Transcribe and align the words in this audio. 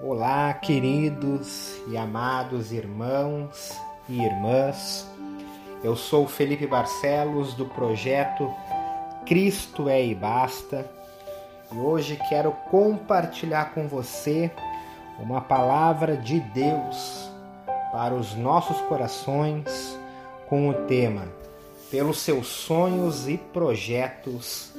Olá, 0.00 0.54
queridos 0.54 1.76
e 1.88 1.96
amados 1.96 2.70
irmãos 2.70 3.76
e 4.08 4.22
irmãs. 4.22 5.04
Eu 5.82 5.96
sou 5.96 6.28
Felipe 6.28 6.68
Barcelos 6.68 7.52
do 7.54 7.66
projeto 7.66 8.48
Cristo 9.26 9.88
é 9.88 10.04
e 10.06 10.14
basta. 10.14 10.88
E 11.72 11.76
hoje 11.76 12.16
quero 12.28 12.52
compartilhar 12.70 13.74
com 13.74 13.88
você 13.88 14.52
uma 15.18 15.40
palavra 15.40 16.16
de 16.16 16.38
Deus 16.38 17.28
para 17.90 18.14
os 18.14 18.36
nossos 18.36 18.80
corações 18.82 19.98
com 20.48 20.68
o 20.68 20.74
tema 20.86 21.26
Pelos 21.90 22.20
seus 22.20 22.46
sonhos 22.46 23.26
e 23.26 23.36
projetos, 23.36 24.72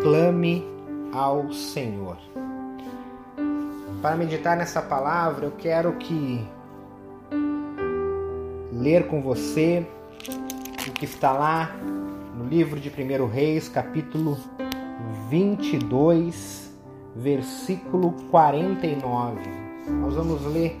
clame 0.00 0.64
ao 1.12 1.52
Senhor. 1.52 2.16
Para 4.02 4.14
meditar 4.14 4.56
nessa 4.56 4.82
palavra, 4.82 5.46
eu 5.46 5.52
quero 5.52 5.94
que 5.94 6.46
ler 8.72 9.06
com 9.08 9.22
você 9.22 9.86
o 10.86 10.92
que 10.92 11.06
está 11.06 11.32
lá 11.32 11.74
no 12.36 12.44
livro 12.44 12.78
de 12.78 12.90
1 12.90 13.26
Reis, 13.26 13.68
capítulo 13.68 14.38
22, 15.30 16.70
versículo 17.16 18.12
49. 18.30 19.40
Nós 19.88 20.14
vamos 20.14 20.44
ler 20.44 20.76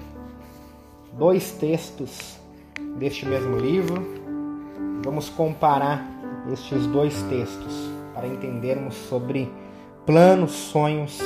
dois 1.14 1.52
textos 1.52 2.38
deste 2.98 3.24
mesmo 3.24 3.56
livro. 3.56 4.04
Vamos 5.02 5.30
comparar 5.30 6.06
estes 6.52 6.86
dois 6.88 7.22
textos 7.22 7.90
para 8.14 8.26
entendermos 8.26 8.94
sobre 8.94 9.50
planos, 10.04 10.52
sonhos 10.52 11.18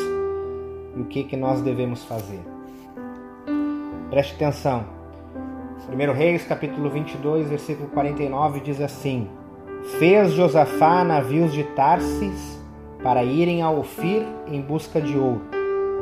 e 0.96 1.00
o 1.00 1.04
que, 1.04 1.24
que 1.24 1.36
nós 1.36 1.60
devemos 1.60 2.04
fazer. 2.04 2.40
Preste 4.10 4.34
atenção. 4.34 4.84
1 5.88 6.12
Reis, 6.12 6.44
capítulo 6.44 6.90
22, 6.90 7.48
versículo 7.48 7.88
49 7.88 8.60
diz 8.60 8.80
assim: 8.80 9.28
Fez 9.98 10.32
Josafá 10.32 11.02
navios 11.04 11.52
de 11.52 11.64
Tarsis 11.64 12.60
para 13.02 13.24
irem 13.24 13.62
a 13.62 13.70
Ofir 13.70 14.26
em 14.46 14.60
busca 14.60 15.00
de 15.00 15.16
ouro, 15.16 15.42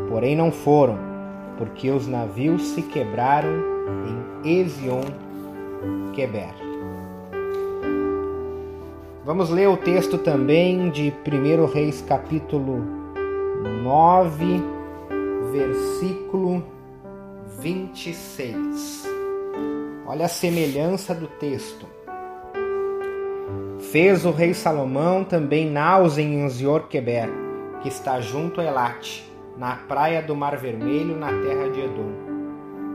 porém 0.08 0.34
não 0.34 0.50
foram, 0.50 0.98
porque 1.56 1.90
os 1.90 2.06
navios 2.06 2.62
se 2.68 2.82
quebraram 2.82 3.62
em 4.44 4.60
Ezion 4.60 5.04
Queber. 6.12 6.54
Vamos 9.24 9.50
ler 9.50 9.68
o 9.68 9.76
texto 9.76 10.18
também 10.18 10.90
de 10.90 11.12
1 11.12 11.66
Reis 11.66 12.00
capítulo 12.00 12.82
9, 13.82 14.77
versículo 15.52 16.64
26. 17.60 19.08
Olha 20.06 20.26
a 20.26 20.28
semelhança 20.28 21.14
do 21.14 21.26
texto. 21.26 21.86
Fez 23.90 24.24
o 24.24 24.30
rei 24.30 24.52
Salomão 24.52 25.24
também 25.24 25.70
naus 25.70 26.18
em 26.18 26.42
Anzior-Queber, 26.42 27.28
que 27.82 27.88
está 27.88 28.20
junto 28.20 28.60
a 28.60 28.64
Elate, 28.64 29.30
na 29.56 29.76
praia 29.76 30.20
do 30.22 30.36
Mar 30.36 30.56
Vermelho, 30.56 31.16
na 31.16 31.28
terra 31.28 31.70
de 31.70 31.80
Edom. 31.80 32.12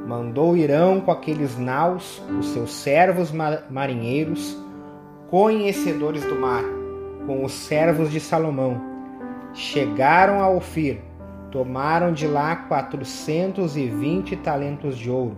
Mandou 0.08 0.56
Irão 0.56 1.02
com 1.02 1.12
aqueles 1.12 1.58
naus, 1.58 2.22
os 2.40 2.48
seus 2.50 2.74
servos 2.74 3.32
marinheiros, 3.70 4.58
conhecedores 5.30 6.24
do 6.26 6.36
mar, 6.36 6.64
com 7.26 7.44
os 7.44 7.54
servos 7.54 8.12
de 8.12 8.20
Salomão. 8.20 8.80
Chegaram 9.54 10.42
a 10.42 10.50
Ofir, 10.50 11.00
Tomaram 11.54 12.12
de 12.12 12.26
lá 12.26 12.56
quatrocentos 12.56 13.78
e 13.78 13.88
vinte 13.88 14.36
talentos 14.36 14.98
de 14.98 15.12
ouro 15.12 15.38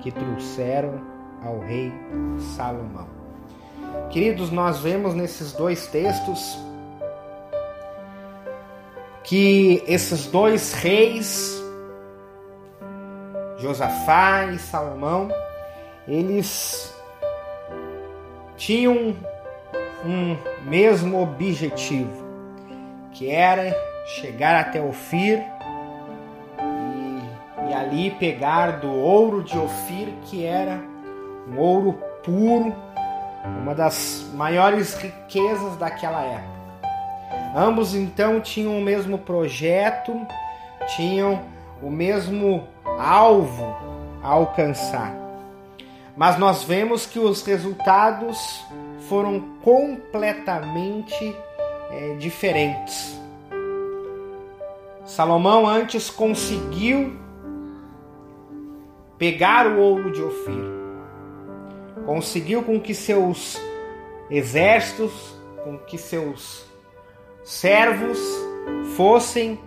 que 0.00 0.10
trouxeram 0.10 1.00
ao 1.40 1.60
rei 1.60 1.92
Salomão. 2.56 3.06
Queridos, 4.10 4.50
nós 4.50 4.80
vemos 4.80 5.14
nesses 5.14 5.52
dois 5.52 5.86
textos 5.86 6.58
que 9.22 9.84
esses 9.86 10.26
dois 10.26 10.72
reis, 10.72 11.62
Josafá 13.58 14.46
e 14.46 14.58
Salomão, 14.58 15.28
eles 16.08 16.92
tinham 18.56 19.14
um 20.04 20.36
mesmo 20.68 21.22
objetivo, 21.22 22.26
que 23.12 23.30
era 23.30 23.72
chegar 24.04 24.56
até 24.56 24.82
Ofir 24.82 25.38
e, 25.38 25.51
pegar 28.10 28.80
do 28.80 28.90
ouro 28.90 29.42
de 29.42 29.58
Ofir, 29.58 30.08
que 30.24 30.44
era 30.44 30.82
um 31.48 31.58
ouro 31.58 31.98
puro, 32.24 32.74
uma 33.62 33.74
das 33.74 34.30
maiores 34.34 34.94
riquezas 34.94 35.76
daquela 35.76 36.22
época. 36.22 36.52
Ambos 37.54 37.94
então 37.94 38.40
tinham 38.40 38.78
o 38.78 38.82
mesmo 38.82 39.18
projeto, 39.18 40.26
tinham 40.96 41.42
o 41.82 41.90
mesmo 41.90 42.66
alvo 42.98 43.76
a 44.22 44.28
alcançar. 44.28 45.14
Mas 46.16 46.38
nós 46.38 46.62
vemos 46.62 47.06
que 47.06 47.18
os 47.18 47.42
resultados 47.42 48.64
foram 49.08 49.40
completamente 49.62 51.36
é, 51.90 52.14
diferentes. 52.14 53.20
Salomão 55.04 55.66
antes 55.66 56.08
conseguiu 56.08 57.21
pegar 59.22 59.68
o 59.68 59.78
ouro 59.78 60.10
de 60.10 60.20
Ofir, 60.20 60.64
conseguiu 62.04 62.60
com 62.64 62.80
que 62.80 62.92
seus 62.92 63.56
exércitos, 64.28 65.36
com 65.62 65.78
que 65.78 65.96
seus 65.96 66.66
servos 67.44 68.18
fossem 68.96 69.60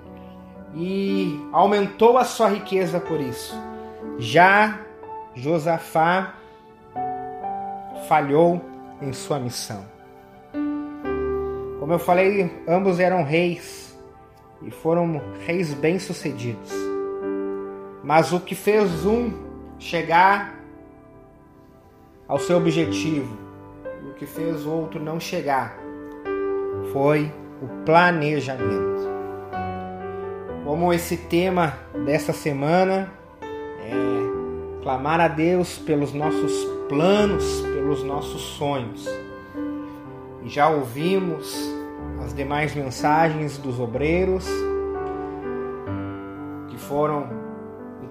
e 0.76 1.40
aumentou 1.54 2.18
a 2.18 2.26
sua 2.26 2.50
riqueza 2.50 3.00
por 3.00 3.22
isso. 3.22 3.56
Já 4.20 4.82
Josafá 5.34 6.34
falhou 8.10 8.60
em 9.02 9.14
sua 9.14 9.40
missão. 9.40 9.86
Como 11.80 11.94
eu 11.94 12.00
falei, 12.00 12.52
ambos 12.68 13.00
eram 13.00 13.24
reis 13.24 13.98
e 14.62 14.70
foram 14.70 15.22
reis 15.48 15.74
bem-sucedidos. 15.74 16.74
Mas 18.04 18.34
o 18.34 18.40
que 18.42 18.54
fez 18.54 19.06
um 19.06 19.45
chegar 19.80 20.56
ao 22.28 22.40
seu 22.40 22.58
objetivo 22.58 23.38
o 24.10 24.14
que 24.14 24.26
fez 24.26 24.66
o 24.66 24.72
outro 24.72 25.00
não 25.00 25.20
chegar 25.20 25.78
foi 26.92 27.32
o 27.62 27.68
planejamento. 27.86 28.96
Como 30.64 30.94
esse 30.94 31.18
tema 31.18 31.74
dessa 32.06 32.34
semana 32.34 33.12
é 33.42 34.82
clamar 34.82 35.20
a 35.20 35.28
Deus 35.28 35.78
pelos 35.78 36.14
nossos 36.14 36.66
planos, 36.90 37.62
pelos 37.62 38.04
nossos 38.04 38.42
sonhos. 38.42 39.08
E 40.44 40.50
já 40.50 40.70
ouvimos 40.70 41.56
as 42.24 42.34
demais 42.34 42.74
mensagens 42.74 43.58
dos 43.58 43.80
obreiros 43.80 44.48
que 46.70 46.78
foram 46.78 47.45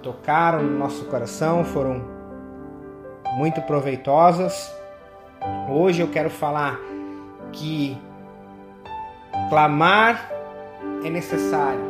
tocaram 0.04 0.62
no 0.62 0.78
nosso 0.78 1.06
coração, 1.06 1.64
foram 1.64 2.04
muito 3.38 3.62
proveitosas. 3.62 4.70
Hoje 5.70 6.02
eu 6.02 6.08
quero 6.08 6.28
falar 6.28 6.78
que 7.50 7.96
clamar 9.48 10.30
é 11.02 11.08
necessário 11.08 11.80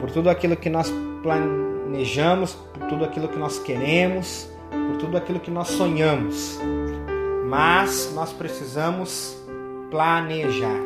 por 0.00 0.10
tudo 0.10 0.28
aquilo 0.28 0.54
que 0.54 0.68
nós 0.68 0.92
planejamos, 1.22 2.54
por 2.54 2.88
tudo 2.88 3.06
aquilo 3.06 3.28
que 3.28 3.38
nós 3.38 3.58
queremos, 3.58 4.46
por 4.70 4.98
tudo 4.98 5.16
aquilo 5.16 5.40
que 5.40 5.50
nós 5.50 5.68
sonhamos. 5.68 6.60
Mas 7.46 8.12
nós 8.14 8.34
precisamos 8.34 9.34
planejar. 9.90 10.78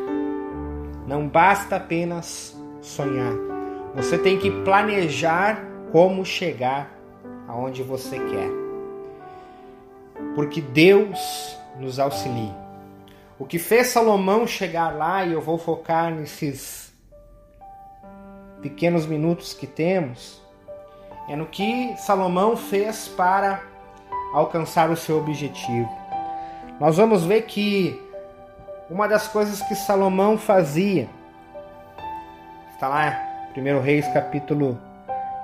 Não 1.06 1.26
basta 1.28 1.76
apenas 1.76 2.56
sonhar. 2.80 3.32
Você 3.94 4.18
tem 4.18 4.38
que 4.38 4.50
planejar 4.50 5.73
como 5.94 6.26
chegar 6.26 6.90
aonde 7.46 7.84
você 7.84 8.18
quer. 8.18 8.50
Porque 10.34 10.60
Deus 10.60 11.56
nos 11.78 12.00
auxilia. 12.00 12.52
O 13.38 13.44
que 13.44 13.60
fez 13.60 13.86
Salomão 13.86 14.44
chegar 14.44 14.92
lá, 14.92 15.24
e 15.24 15.32
eu 15.32 15.40
vou 15.40 15.56
focar 15.56 16.12
nesses 16.12 16.92
pequenos 18.60 19.06
minutos 19.06 19.54
que 19.54 19.68
temos, 19.68 20.42
é 21.28 21.36
no 21.36 21.46
que 21.46 21.94
Salomão 21.96 22.56
fez 22.56 23.06
para 23.06 23.62
alcançar 24.32 24.90
o 24.90 24.96
seu 24.96 25.18
objetivo. 25.18 25.88
Nós 26.80 26.96
vamos 26.96 27.24
ver 27.24 27.42
que 27.42 28.02
uma 28.90 29.06
das 29.06 29.28
coisas 29.28 29.62
que 29.62 29.76
Salomão 29.76 30.38
fazia. 30.38 31.08
Está 32.72 32.88
lá, 32.88 33.16
1 33.56 33.80
Reis 33.80 34.08
capítulo 34.08 34.76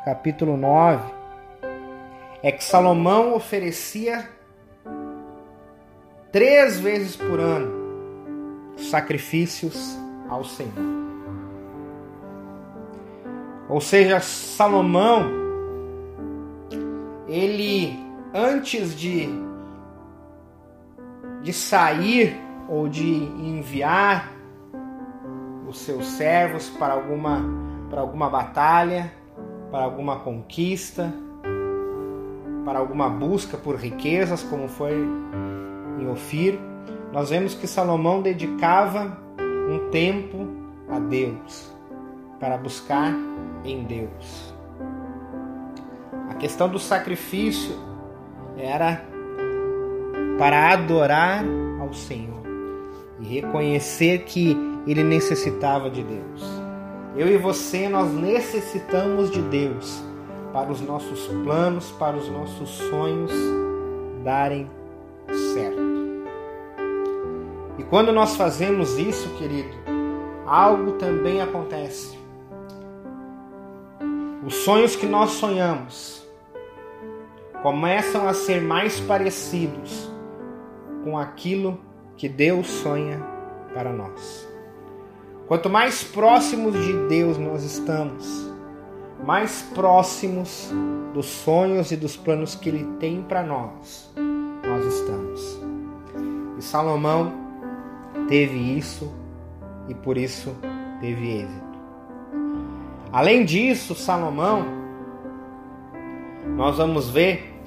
capítulo 0.04 0.56
9, 0.56 1.12
é 2.42 2.50
que 2.50 2.64
Salomão 2.64 3.34
oferecia 3.34 4.28
três 6.32 6.80
vezes 6.80 7.16
por 7.16 7.38
ano 7.38 7.80
sacrifícios 8.76 9.98
ao 10.28 10.42
Senhor. 10.44 11.00
Ou 13.68 13.80
seja, 13.80 14.20
Salomão, 14.20 15.30
ele 17.28 17.98
antes 18.34 18.96
de, 18.96 19.28
de 21.42 21.52
sair 21.52 22.36
ou 22.68 22.88
de 22.88 23.06
enviar 23.06 24.32
os 25.68 25.78
seus 25.78 26.06
servos 26.06 26.68
para 26.70 26.94
alguma, 26.94 27.44
para 27.88 28.00
alguma 28.00 28.28
batalha, 28.28 29.12
para 29.70 29.84
alguma 29.84 30.20
conquista, 30.20 31.12
para 32.64 32.78
alguma 32.78 33.08
busca 33.08 33.56
por 33.56 33.76
riquezas, 33.76 34.42
como 34.42 34.68
foi 34.68 34.94
em 35.98 36.08
Ofir, 36.08 36.58
nós 37.12 37.30
vemos 37.30 37.54
que 37.54 37.66
Salomão 37.66 38.22
dedicava 38.22 39.16
um 39.38 39.90
tempo 39.90 40.48
a 40.88 40.98
Deus, 40.98 41.72
para 42.38 42.56
buscar 42.56 43.14
em 43.64 43.84
Deus. 43.84 44.54
A 46.28 46.34
questão 46.34 46.68
do 46.68 46.78
sacrifício 46.78 47.74
era 48.56 49.04
para 50.38 50.72
adorar 50.72 51.44
ao 51.80 51.92
Senhor 51.92 52.40
e 53.20 53.24
reconhecer 53.26 54.24
que 54.24 54.56
ele 54.86 55.04
necessitava 55.04 55.90
de 55.90 56.02
Deus. 56.02 56.59
Eu 57.16 57.28
e 57.28 57.36
você, 57.36 57.88
nós 57.88 58.12
necessitamos 58.12 59.30
de 59.30 59.42
Deus 59.42 60.02
para 60.52 60.70
os 60.70 60.80
nossos 60.80 61.26
planos, 61.44 61.90
para 61.92 62.16
os 62.16 62.28
nossos 62.28 62.70
sonhos 62.70 63.32
darem 64.22 64.70
certo. 65.52 65.80
E 67.78 67.82
quando 67.84 68.12
nós 68.12 68.36
fazemos 68.36 68.96
isso, 68.98 69.28
querido, 69.36 69.70
algo 70.46 70.92
também 70.92 71.40
acontece. 71.40 72.18
Os 74.46 74.54
sonhos 74.54 74.94
que 74.94 75.06
nós 75.06 75.30
sonhamos 75.30 76.26
começam 77.62 78.26
a 78.26 78.34
ser 78.34 78.60
mais 78.60 79.00
parecidos 79.00 80.10
com 81.04 81.18
aquilo 81.18 81.80
que 82.16 82.28
Deus 82.28 82.66
sonha 82.66 83.20
para 83.74 83.92
nós. 83.92 84.49
Quanto 85.50 85.68
mais 85.68 86.04
próximos 86.04 86.80
de 86.80 86.92
Deus 87.08 87.36
nós 87.36 87.64
estamos, 87.64 88.48
mais 89.24 89.62
próximos 89.74 90.72
dos 91.12 91.26
sonhos 91.26 91.90
e 91.90 91.96
dos 91.96 92.16
planos 92.16 92.54
que 92.54 92.68
Ele 92.68 92.84
tem 93.00 93.20
para 93.20 93.42
nós, 93.42 94.14
nós 94.64 94.84
estamos. 94.84 95.60
E 96.56 96.62
Salomão 96.62 97.32
teve 98.28 98.56
isso 98.78 99.12
e 99.88 99.94
por 99.94 100.16
isso 100.16 100.54
teve 101.00 101.40
êxito. 101.40 101.78
Além 103.10 103.44
disso, 103.44 103.96
Salomão, 103.96 104.64
nós 106.46 106.76
vamos 106.76 107.10
ver 107.10 107.60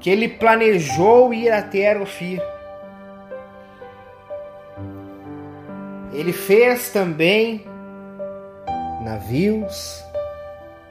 que 0.00 0.10
ele 0.10 0.30
planejou 0.30 1.32
ir 1.32 1.52
até 1.52 1.96
Ofir. 1.96 2.42
Ele 6.12 6.32
fez 6.32 6.90
também 6.90 7.64
navios, 9.02 10.04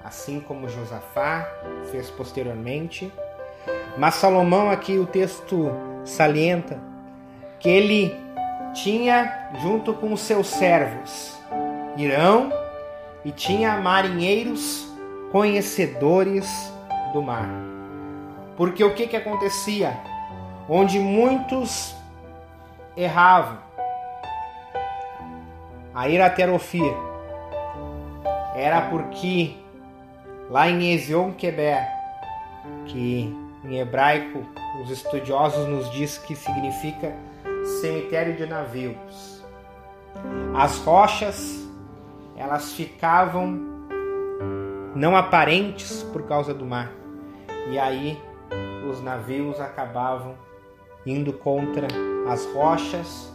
assim 0.03 0.39
como 0.39 0.68
Josafá 0.68 1.47
fez 1.91 2.09
posteriormente. 2.09 3.12
Mas 3.97 4.15
Salomão 4.15 4.69
aqui 4.69 4.97
o 4.97 5.06
texto 5.06 5.71
salienta 6.03 6.79
que 7.59 7.69
ele 7.69 8.15
tinha 8.73 9.51
junto 9.62 9.94
com 9.94 10.13
os 10.13 10.21
seus 10.21 10.47
servos 10.47 11.41
Irão 11.97 12.51
e 13.25 13.31
tinha 13.31 13.77
marinheiros 13.77 14.88
conhecedores 15.31 16.50
do 17.13 17.21
mar. 17.21 17.50
Porque 18.56 18.83
o 18.83 18.94
que, 18.94 19.07
que 19.07 19.17
acontecia? 19.17 19.97
Onde 20.69 21.00
muitos 21.00 21.94
erravam, 22.95 23.57
a 25.93 26.07
ir 26.07 26.21
até 26.21 26.49
Ofir, 26.49 26.93
era 28.55 28.81
porque 28.89 29.55
lá 30.49 30.69
em 30.69 30.93
Ezion 30.93 31.31
Queber, 31.33 31.85
que 32.85 33.35
em 33.63 33.79
hebraico 33.79 34.45
os 34.81 34.89
estudiosos 34.89 35.67
nos 35.67 35.89
diz 35.91 36.17
que 36.17 36.35
significa 36.35 37.13
cemitério 37.81 38.35
de 38.35 38.45
navios. 38.45 39.43
As 40.55 40.77
rochas, 40.79 41.67
elas 42.35 42.73
ficavam 42.73 43.71
não 44.95 45.15
aparentes 45.15 46.03
por 46.03 46.23
causa 46.23 46.53
do 46.53 46.65
mar. 46.65 46.91
E 47.69 47.79
aí 47.79 48.21
os 48.89 49.01
navios 49.01 49.59
acabavam 49.59 50.35
indo 51.05 51.33
contra 51.33 51.88
as 52.29 52.45
rochas 52.53 53.31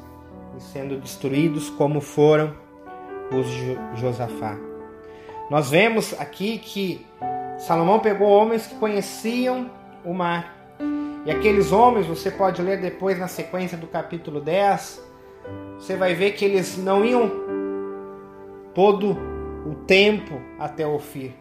e 0.56 0.60
sendo 0.60 0.98
destruídos 0.98 1.70
como 1.70 2.00
foram 2.00 2.54
os 3.30 3.46
de 3.46 3.78
Josafá. 3.94 4.56
Nós 5.50 5.70
vemos 5.70 6.14
aqui 6.18 6.58
que 6.58 7.06
Salomão 7.58 7.98
pegou 8.00 8.28
homens 8.28 8.66
que 8.66 8.74
conheciam 8.76 9.70
o 10.04 10.12
mar 10.12 10.56
e 11.26 11.30
aqueles 11.32 11.72
homens, 11.72 12.06
você 12.06 12.30
pode 12.30 12.62
ler 12.62 12.80
depois 12.80 13.18
na 13.18 13.26
sequência 13.26 13.76
do 13.76 13.88
capítulo 13.88 14.40
10, 14.40 15.02
você 15.76 15.96
vai 15.96 16.14
ver 16.14 16.34
que 16.34 16.44
eles 16.44 16.78
não 16.78 17.04
iam 17.04 17.28
todo 18.72 19.18
o 19.66 19.74
tempo 19.88 20.40
até 20.56 20.86
Ofir, 20.86 21.32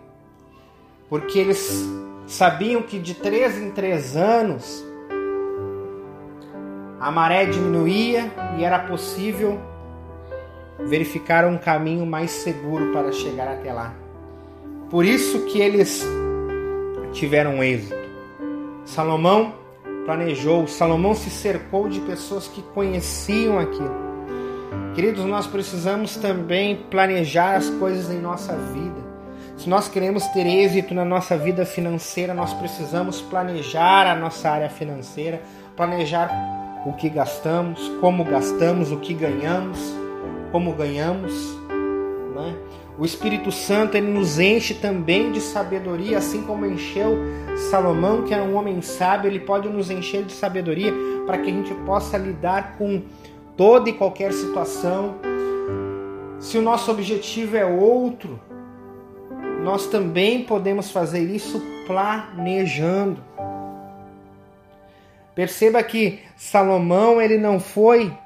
porque 1.07 1.37
eles 1.37 1.87
sabiam 2.25 2.81
que 2.81 2.97
de 2.97 3.13
três 3.13 3.59
em 3.59 3.69
três 3.69 4.17
anos 4.17 4.83
a 7.05 7.11
maré 7.11 7.45
diminuía 7.45 8.31
e 8.57 8.63
era 8.63 8.79
possível 8.79 9.59
verificar 10.79 11.45
um 11.45 11.55
caminho 11.55 12.03
mais 12.03 12.31
seguro 12.31 12.91
para 12.91 13.11
chegar 13.11 13.47
até 13.47 13.71
lá. 13.71 13.93
Por 14.89 15.05
isso 15.05 15.45
que 15.45 15.61
eles 15.61 16.03
tiveram 17.13 17.63
êxito. 17.63 17.95
Salomão 18.85 19.53
planejou, 20.03 20.65
Salomão 20.65 21.13
se 21.13 21.29
cercou 21.29 21.87
de 21.87 21.99
pessoas 21.99 22.47
que 22.47 22.63
conheciam 22.73 23.59
aquilo. 23.59 23.93
Queridos, 24.95 25.25
nós 25.25 25.45
precisamos 25.45 26.15
também 26.15 26.87
planejar 26.89 27.57
as 27.57 27.69
coisas 27.69 28.09
em 28.09 28.19
nossa 28.19 28.55
vida. 28.55 29.05
Se 29.57 29.69
nós 29.69 29.87
queremos 29.87 30.25
ter 30.29 30.47
êxito 30.47 30.95
na 30.95 31.05
nossa 31.05 31.37
vida 31.37 31.67
financeira, 31.67 32.33
nós 32.33 32.51
precisamos 32.55 33.21
planejar 33.21 34.07
a 34.07 34.15
nossa 34.15 34.49
área 34.49 34.71
financeira, 34.71 35.43
planejar 35.75 36.64
o 36.85 36.93
que 36.93 37.09
gastamos, 37.09 37.89
como 37.99 38.23
gastamos, 38.23 38.91
o 38.91 38.97
que 38.97 39.13
ganhamos, 39.13 39.79
como 40.51 40.71
ganhamos. 40.73 41.57
Né? 42.35 42.55
O 42.97 43.03
Espírito 43.03 43.51
Santo 43.51 43.97
ele 43.97 44.11
nos 44.11 44.39
enche 44.39 44.75
também 44.75 45.31
de 45.31 45.41
sabedoria, 45.41 46.17
assim 46.17 46.43
como 46.43 46.65
encheu 46.65 47.17
Salomão, 47.69 48.23
que 48.23 48.33
era 48.33 48.43
um 48.43 48.55
homem 48.55 48.81
sábio, 48.81 49.29
ele 49.29 49.39
pode 49.39 49.67
nos 49.67 49.89
encher 49.89 50.23
de 50.23 50.33
sabedoria 50.33 50.93
para 51.25 51.37
que 51.39 51.49
a 51.49 51.53
gente 51.53 51.73
possa 51.85 52.17
lidar 52.17 52.75
com 52.77 53.01
toda 53.57 53.89
e 53.89 53.93
qualquer 53.93 54.31
situação. 54.31 55.15
Se 56.39 56.57
o 56.57 56.61
nosso 56.61 56.91
objetivo 56.91 57.57
é 57.57 57.65
outro, 57.65 58.39
nós 59.63 59.87
também 59.87 60.43
podemos 60.43 60.91
fazer 60.91 61.21
isso 61.21 61.61
planejando. 61.87 63.21
Perceba 65.35 65.83
que 65.83 66.23
Salomão 66.37 67.21
ele 67.21 67.37
não 67.37 67.59
foi 67.59 68.17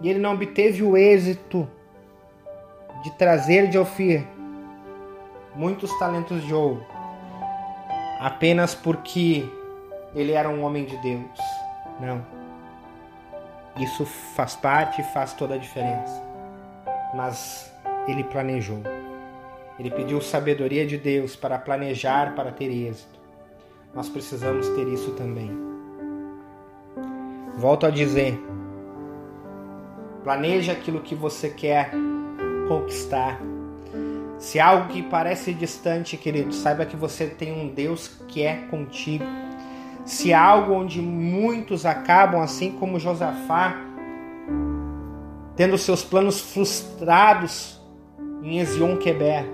e 0.00 0.08
ele 0.08 0.18
não 0.18 0.32
obteve 0.32 0.82
o 0.82 0.96
êxito 0.96 1.68
de 3.02 3.10
trazer 3.12 3.68
de 3.68 3.78
Ofir 3.78 4.26
muitos 5.54 5.96
talentos 5.98 6.42
de 6.44 6.52
ouro, 6.52 6.84
apenas 8.18 8.74
porque 8.74 9.48
ele 10.14 10.32
era 10.32 10.48
um 10.48 10.64
homem 10.64 10.84
de 10.84 10.96
Deus. 10.96 11.38
Não. 12.00 12.24
Isso 13.76 14.04
faz 14.06 14.56
parte 14.56 15.00
e 15.00 15.04
faz 15.04 15.32
toda 15.32 15.54
a 15.54 15.58
diferença. 15.58 16.22
Mas 17.14 17.72
ele 18.08 18.24
planejou. 18.24 18.82
Ele 19.78 19.90
pediu 19.90 20.20
sabedoria 20.20 20.86
de 20.86 20.96
Deus 20.96 21.34
para 21.34 21.58
planejar, 21.58 22.34
para 22.34 22.52
ter 22.52 22.70
êxito. 22.70 23.18
Nós 23.92 24.08
precisamos 24.08 24.68
ter 24.70 24.86
isso 24.88 25.12
também. 25.12 25.63
Volto 27.56 27.86
a 27.86 27.90
dizer: 27.90 28.38
planeje 30.22 30.70
aquilo 30.70 31.00
que 31.00 31.14
você 31.14 31.48
quer 31.48 31.92
conquistar. 32.66 33.40
Se 34.38 34.58
algo 34.58 34.88
que 34.88 35.02
parece 35.02 35.54
distante, 35.54 36.16
querido, 36.16 36.52
saiba 36.52 36.84
que 36.84 36.96
você 36.96 37.26
tem 37.26 37.52
um 37.52 37.72
Deus 37.72 38.08
que 38.28 38.42
é 38.42 38.56
contigo. 38.70 39.24
Se 40.04 40.34
algo 40.34 40.74
onde 40.74 41.00
muitos 41.00 41.86
acabam, 41.86 42.42
assim 42.42 42.72
como 42.72 42.98
Josafá, 42.98 43.76
tendo 45.56 45.78
seus 45.78 46.02
planos 46.02 46.40
frustrados 46.40 47.80
em 48.42 48.58
Ezion 48.58 48.96
Queber, 48.96 49.46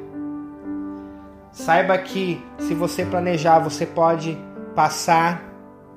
saiba 1.52 1.96
que 1.98 2.42
se 2.58 2.74
você 2.74 3.04
planejar, 3.04 3.60
você 3.60 3.86
pode 3.86 4.36
passar 4.74 5.44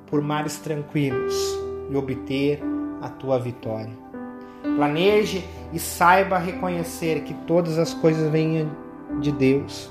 por 0.06 0.22
mares 0.22 0.58
tranquilos 0.58 1.63
e 1.90 1.96
obter 1.96 2.60
a 3.00 3.08
tua 3.08 3.38
vitória. 3.38 3.92
Planeje 4.76 5.44
e 5.72 5.78
saiba 5.78 6.38
reconhecer 6.38 7.22
que 7.22 7.34
todas 7.46 7.78
as 7.78 7.92
coisas 7.94 8.30
vêm 8.30 8.68
de 9.20 9.30
Deus. 9.30 9.90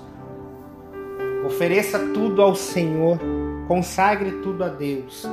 Ofereça 1.45 1.99
tudo 2.13 2.41
ao 2.41 2.55
Senhor, 2.55 3.19
consagre 3.67 4.31
tudo 4.41 4.63
a 4.63 4.69
Deus, 4.69 5.27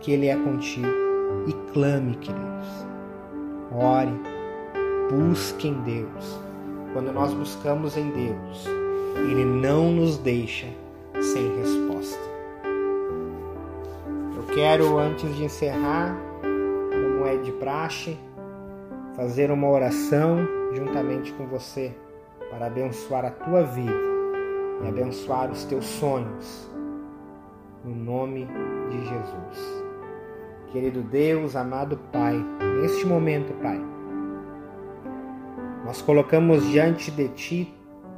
que 0.00 0.12
Ele 0.12 0.28
é 0.28 0.36
contigo. 0.36 0.86
E 1.46 1.52
clame, 1.72 2.16
queridos. 2.16 2.86
Ore, 3.72 4.12
busque 5.10 5.68
em 5.68 5.74
Deus. 5.82 6.38
Quando 6.92 7.12
nós 7.12 7.32
buscamos 7.34 7.96
em 7.96 8.10
Deus, 8.10 8.66
Ele 9.30 9.44
não 9.44 9.90
nos 9.90 10.18
deixa 10.18 10.66
sem 11.20 11.56
resposta. 11.58 12.37
Quero, 14.60 14.98
antes 14.98 15.36
de 15.36 15.44
encerrar, 15.44 16.18
como 16.90 17.24
é 17.24 17.36
de 17.36 17.52
praxe, 17.52 18.18
fazer 19.14 19.52
uma 19.52 19.68
oração 19.68 20.38
juntamente 20.74 21.32
com 21.34 21.46
você 21.46 21.94
para 22.50 22.66
abençoar 22.66 23.24
a 23.24 23.30
tua 23.30 23.62
vida 23.62 23.94
e 24.82 24.88
abençoar 24.88 25.48
os 25.52 25.62
teus 25.64 25.84
sonhos. 25.84 26.68
No 27.84 27.94
nome 27.94 28.48
de 28.90 28.98
Jesus. 28.98 29.84
Querido 30.72 31.02
Deus, 31.02 31.54
amado 31.54 31.96
Pai, 32.12 32.44
neste 32.80 33.06
momento, 33.06 33.52
Pai, 33.62 33.80
nós 35.84 36.02
colocamos 36.02 36.66
diante 36.66 37.12
de 37.12 37.28
Ti 37.28 37.74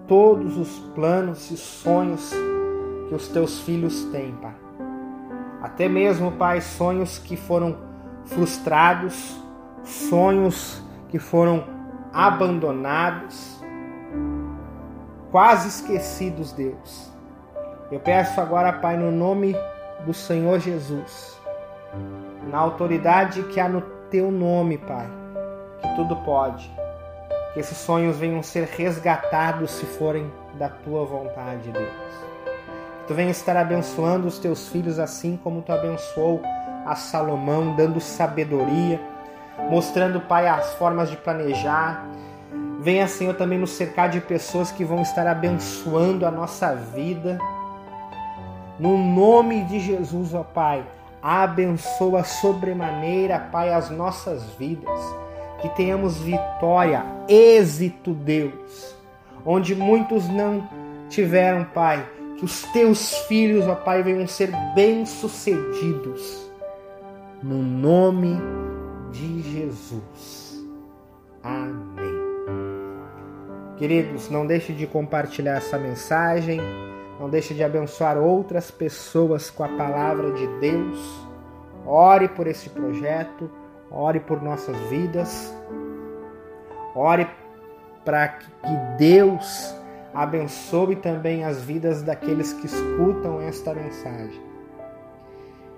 todos 0.09 0.56
os 0.56 0.78
planos 0.94 1.50
e 1.50 1.56
sonhos 1.59 2.32
que 3.11 3.14
os 3.14 3.28
teus 3.28 3.61
filhos 3.61 4.04
têm, 4.06 4.32
Pai. 4.40 4.70
Até 5.73 5.89
mesmo, 5.89 6.33
Pai, 6.33 6.61
sonhos 6.61 7.19
que 7.19 7.37
foram 7.37 7.77
frustrados, 8.27 9.41
sonhos 9.85 10.83
que 11.09 11.19
foram 11.19 11.65
abandonados, 12.12 13.62
quase 15.31 15.69
esquecidos, 15.69 16.53
Deus. 16.53 17.11
Eu 17.91 17.99
peço 18.00 18.41
agora, 18.41 18.73
Pai, 18.73 18.97
no 18.97 19.11
nome 19.11 19.57
do 20.05 20.12
Senhor 20.12 20.59
Jesus, 20.59 21.41
na 22.50 22.59
autoridade 22.59 23.43
que 23.45 23.59
há 23.59 23.69
no 23.69 23.81
teu 24.11 24.31
nome, 24.31 24.77
Pai, 24.77 25.09
que 25.81 25.95
tudo 25.97 26.17
pode, 26.17 26.71
que 27.55 27.61
esses 27.61 27.79
sonhos 27.79 28.17
venham 28.17 28.43
ser 28.43 28.65
resgatados 28.65 29.71
se 29.71 29.87
forem 29.87 30.31
da 30.55 30.69
tua 30.69 31.05
vontade, 31.05 31.71
Deus. 31.71 32.29
Tu 33.11 33.14
venha 33.14 33.33
estar 33.33 33.57
abençoando 33.57 34.29
os 34.29 34.38
teus 34.38 34.69
filhos 34.69 35.00
assim 35.00 35.37
como 35.37 35.62
tu 35.62 35.73
abençoou 35.73 36.40
a 36.87 36.95
Salomão, 36.95 37.75
dando 37.75 37.99
sabedoria, 37.99 39.00
mostrando, 39.69 40.21
Pai, 40.21 40.47
as 40.47 40.75
formas 40.75 41.11
de 41.11 41.17
planejar, 41.17 42.07
Venha, 42.79 43.09
Senhor, 43.09 43.35
também 43.35 43.59
nos 43.59 43.73
cercar 43.73 44.11
de 44.11 44.21
pessoas 44.21 44.71
que 44.71 44.85
vão 44.85 45.02
estar 45.02 45.26
abençoando 45.26 46.25
a 46.25 46.31
nossa 46.31 46.73
vida. 46.73 47.37
No 48.79 48.97
nome 48.97 49.64
de 49.64 49.81
Jesus, 49.81 50.33
ó 50.33 50.45
Pai, 50.45 50.87
abençoa 51.21 52.23
sobremaneira, 52.23 53.40
Pai, 53.50 53.73
as 53.75 53.90
nossas 53.90 54.45
vidas. 54.57 55.00
Que 55.61 55.69
tenhamos 55.71 56.17
vitória, 56.19 57.05
êxito, 57.26 58.14
Deus. 58.14 58.95
Onde 59.45 59.75
muitos 59.75 60.29
não 60.29 60.62
tiveram, 61.09 61.64
Pai, 61.64 62.07
que 62.40 62.47
os 62.47 62.62
teus 62.73 63.14
filhos, 63.28 63.68
ó 63.68 63.75
Pai, 63.75 64.02
venham 64.02 64.26
ser 64.26 64.50
bem-sucedidos. 64.75 66.50
No 67.42 67.59
nome 67.59 68.40
de 69.11 69.42
Jesus. 69.42 70.64
Amém. 71.42 72.20
Queridos, 73.76 74.30
não 74.30 74.47
deixe 74.47 74.73
de 74.73 74.87
compartilhar 74.87 75.59
essa 75.59 75.78
mensagem, 75.78 76.61
não 77.18 77.28
deixe 77.28 77.52
de 77.52 77.62
abençoar 77.62 78.16
outras 78.16 78.70
pessoas 78.70 79.50
com 79.50 79.62
a 79.62 79.68
palavra 79.68 80.32
de 80.32 80.47
Deus. 80.61 80.99
Ore 81.85 82.28
por 82.28 82.47
esse 82.47 82.70
projeto, 82.70 83.50
ore 83.90 84.18
por 84.18 84.42
nossas 84.42 84.76
vidas. 84.88 85.54
Ore 86.94 87.28
para 88.02 88.28
que 88.28 88.49
Deus 88.99 89.75
abençoe 90.14 90.97
também 90.97 91.45
as 91.45 91.62
vidas 91.62 92.02
daqueles 92.02 92.52
que 92.52 92.67
escutam 92.67 93.40
esta 93.40 93.75
mensagem. 93.75 94.40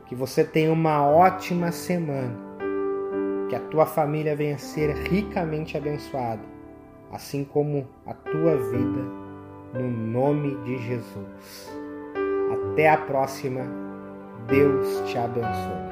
Que 0.07 0.15
você 0.15 0.45
tenha 0.45 0.73
uma 0.73 1.07
ótima 1.07 1.73
semana. 1.73 2.37
Que 3.49 3.57
a 3.57 3.61
tua 3.61 3.87
família 3.87 4.35
venha 4.35 4.59
ser 4.59 4.95
ricamente 4.95 5.77
abençoada 5.77 6.53
assim 7.13 7.45
como 7.45 7.87
a 8.07 8.15
tua 8.15 8.57
vida, 8.57 9.03
no 9.75 9.91
nome 9.91 10.57
de 10.65 10.79
Jesus. 10.79 11.71
Até 12.73 12.89
a 12.89 12.97
próxima. 12.97 13.61
Deus 14.49 15.03
te 15.07 15.17
abençoe. 15.17 15.92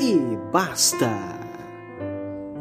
e 0.00 0.36
basta. 0.50 1.39